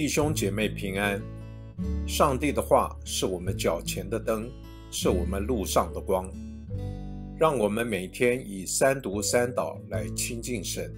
[0.00, 1.20] 弟兄姐妹平安。
[2.08, 4.50] 上帝的话是我们脚前的灯，
[4.90, 6.26] 是我们路上的光。
[7.38, 10.90] 让我们每天以三读三祷来亲近神。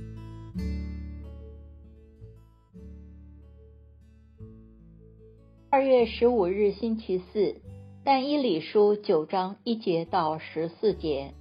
[5.68, 7.56] 二月十五日星期四，
[8.04, 11.34] 但以理书九章一节到十四节。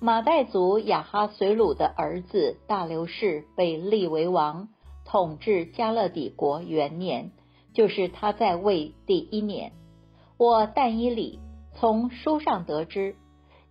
[0.00, 4.70] 马代族亚哈随鲁的儿子大流士被立为王，
[5.10, 7.32] 统治加勒底国元年，
[7.72, 9.72] 就是他在位第一年。
[10.36, 11.40] 我但以理
[11.74, 13.16] 从书上得知，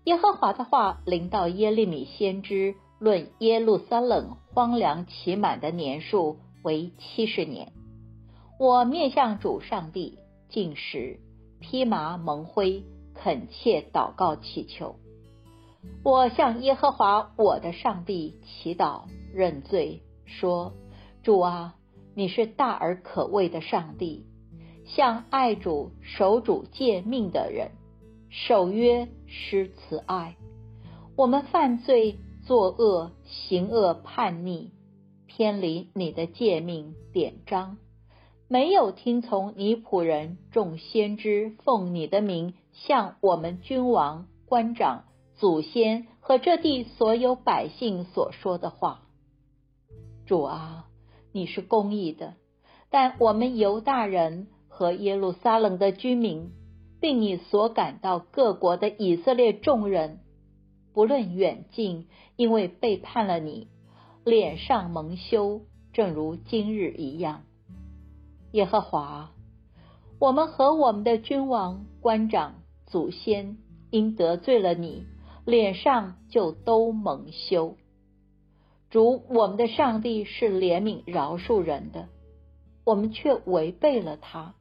[0.05, 7.71] 耶和华的话临到耶利米先知，论耶路撒冷荒凉期满的年数为七十年。
[8.59, 10.17] 我面向主上帝
[10.49, 11.19] 进食，
[11.59, 14.95] 披麻蒙灰，恳切祷告祈求。
[16.03, 20.73] 我向耶和华我的上帝祈祷认罪，说
[21.27, 21.75] ：“主啊，
[22.15, 24.25] 你是大而可畏的上帝，
[24.85, 27.71] 向爱主守主诫命的人
[28.29, 30.37] 守约施慈爱。
[31.17, 34.69] 我们犯罪作恶行恶叛逆，
[35.25, 37.77] 偏离你的诫命典章，
[38.47, 45.03] 没有听从你仆人众先知奉你的名向我们君王官长。”
[45.35, 49.01] 祖先和这地所有百姓所说的话，
[50.25, 50.86] 主啊，
[51.37, 52.33] 你是公义的，
[52.89, 56.49] 但我们犹大人和耶路撒冷的居民，
[56.99, 60.21] 并你所感到各国的以色列众人，
[60.95, 62.07] 不论远近，
[62.37, 63.67] 因为背叛了你，
[64.25, 65.61] 脸上蒙羞，
[65.93, 67.43] 正如今日一样。
[68.53, 69.29] 耶和华，
[70.19, 72.55] 我们和我们的君王、官长、
[72.87, 73.59] 祖先，
[73.91, 75.05] 因得罪了你。
[75.45, 77.77] 脸上就都蒙羞。
[78.89, 82.07] 主，我们的上帝是怜悯饶恕人的，
[82.85, 84.55] 我们却违背了他，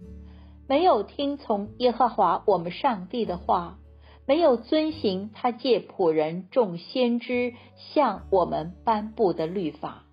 [0.68, 3.78] 没有听从耶和华我们上帝的话，
[4.26, 10.04] 没有遵行他借仆人众先知向我们颁布的律法。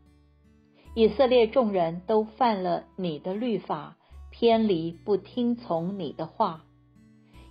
[0.95, 3.97] 以色列众人都犯了你的律法，
[4.29, 6.65] 偏离不听从你的话，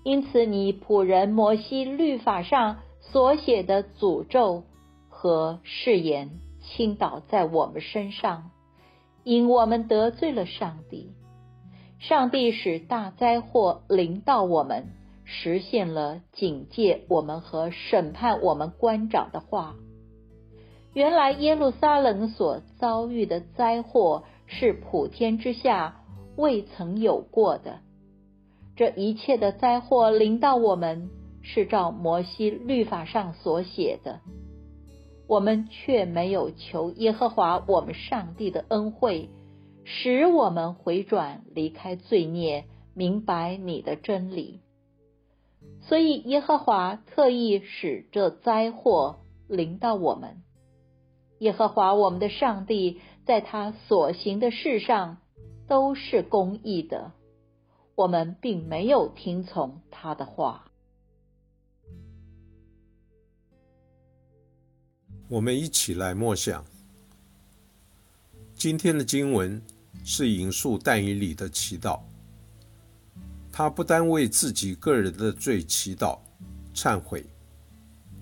[0.05, 2.79] 因此你仆人摩西律法上。
[3.05, 4.63] 所写的诅咒
[5.09, 6.39] 和誓言
[6.77, 8.51] 倾倒在我们身上，
[9.25, 11.13] 因我们得罪了上帝。
[11.99, 14.89] 上帝使大灾祸临到我们，
[15.25, 19.75] 实现了警戒我们和审判我们官长的话。
[20.93, 26.03] 原来耶路撒冷所遭遇的灾祸是普天之下
[26.37, 27.81] 未曾有过的。
[28.77, 31.11] 这一切的灾祸临到我们。
[31.45, 34.21] 是照摩西律法上所写的，
[35.33, 39.31] 我们却没有求耶和华我们上帝的恩惠，
[39.83, 44.61] 使我们回转离开罪孽，明白你的真理。
[45.81, 50.43] 所以耶和华特意使这灾祸临到我们。
[51.39, 55.17] 耶和华我们的上帝在他所行的事上
[55.67, 57.13] 都是公义的，
[57.97, 60.67] 我们并没有听从他的话。
[65.29, 66.65] 我们一起来默想。
[68.55, 69.61] 今天的经文
[70.05, 72.01] 是引述但以理的祈祷。
[73.51, 76.19] 他不单为自己个人的罪祈祷、
[76.75, 77.25] 忏悔，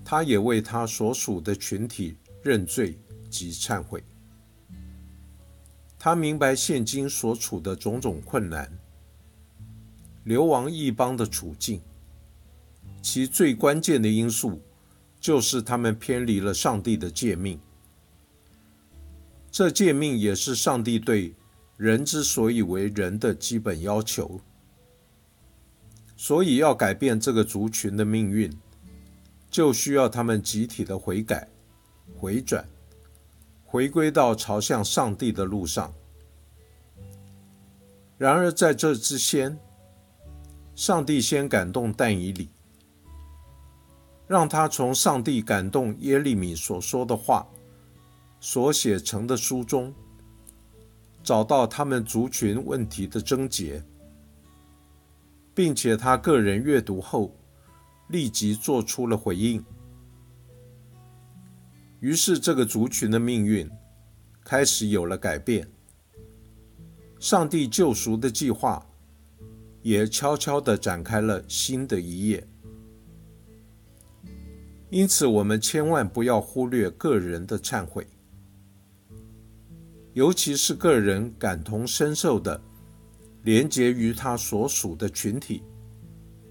[0.03, 2.97] 他也为他所属的群体认罪
[3.29, 4.03] 及忏悔。
[5.97, 8.69] 他明白现今所处的种种困难，
[10.23, 11.81] 流亡异邦的处境，
[13.01, 14.61] 其最关键的因素。
[15.21, 17.59] 就是他们偏离了上帝的诫命，
[19.51, 21.35] 这诫命也是上帝对
[21.77, 24.41] 人之所以为人的基本要求。
[26.17, 28.51] 所以要改变这个族群的命运，
[29.49, 31.47] 就需要他们集体的悔改、
[32.17, 32.67] 回转、
[33.63, 35.93] 回归到朝向上帝的路上。
[38.17, 39.57] 然而在这之先，
[40.75, 42.49] 上帝先感动但以理。
[44.31, 47.45] 让他从上帝感动耶利米所说的话
[48.39, 49.93] 所写成的书中，
[51.21, 53.83] 找到他们族群问题的症结，
[55.53, 57.35] 并且他个人阅读后
[58.07, 59.61] 立即做出了回应。
[61.99, 63.69] 于是，这个族群的命运
[64.45, 65.69] 开始有了改变，
[67.19, 68.87] 上帝救赎的计划
[69.81, 72.47] 也悄悄地展开了新的一页。
[74.91, 78.05] 因此，我们千万不要忽略个人的忏悔。
[80.13, 82.61] 尤其是个人感同身受的，
[83.43, 85.63] 连结于他所属的群体、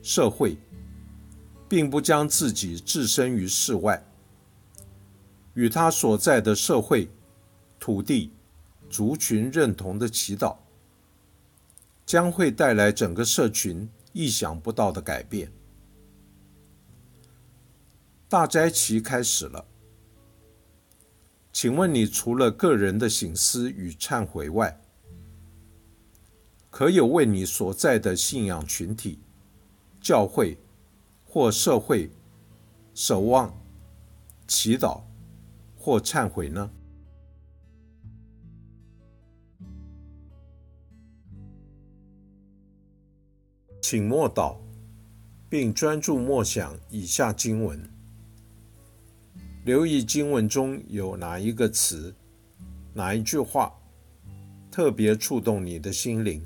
[0.00, 0.56] 社会，
[1.68, 4.02] 并不将自己置身于世外，
[5.52, 7.10] 与他所在的社会、
[7.78, 8.32] 土地、
[8.88, 10.56] 族群认同的祈祷，
[12.06, 15.52] 将会带来整个社群意想不到的改变。
[18.30, 19.66] 大斋期开始了，
[21.52, 24.80] 请问你除了个人的醒思与忏悔外，
[26.70, 29.18] 可有为你所在的信仰群体、
[30.00, 30.56] 教会
[31.24, 32.08] 或社会
[32.94, 33.52] 守望、
[34.46, 35.00] 祈祷
[35.76, 36.70] 或忏悔呢？
[43.82, 44.56] 请默祷，
[45.48, 47.99] 并专注默想以下经文。
[49.64, 52.14] 留意经文中有哪一个词、
[52.94, 53.72] 哪一句话
[54.70, 56.42] 特别触动你的心灵，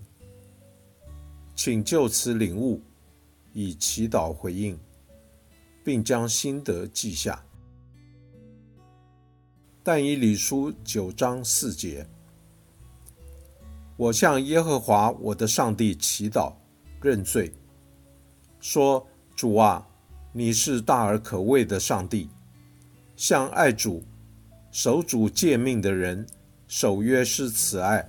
[1.54, 2.82] 请就此领悟，
[3.52, 4.76] 以祈祷回应，
[5.84, 7.40] 并将心得记下。
[9.84, 12.04] 但以理书九章四节，
[13.96, 16.52] 我向耶和华我的上帝祈祷
[17.00, 17.52] 认罪，
[18.58, 19.06] 说：
[19.36, 19.86] 主啊，
[20.32, 22.28] 你是大而可畏的上帝。
[23.16, 24.02] 向爱主、
[24.70, 26.26] 守主诫命的人
[26.66, 28.08] 守约是慈爱，